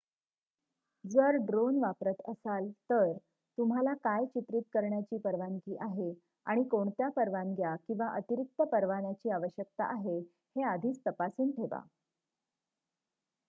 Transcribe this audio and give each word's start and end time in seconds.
जर 1.05 1.35
ड्रोन 1.41 1.75
वापरत 1.79 2.21
असाल 2.29 2.69
तर 2.89 3.11
तुम्हाला 3.57 3.93
काय 3.99 4.25
चित्रित 4.27 4.63
करण्याची 4.73 5.17
परवानगी 5.19 5.75
आहे 5.81 6.11
आणि 6.45 6.63
कोणत्या 6.69 7.09
परवानग्या 7.15 7.75
किंवा 7.77 8.07
अतिरिक्त 8.15 8.61
परवान्याची 8.71 9.29
आवश्यकता 9.31 9.91
आहे 9.91 10.17
हे 10.19 10.63
आधीच 10.69 10.99
तपासून 11.07 11.51
ठेवा 11.51 11.81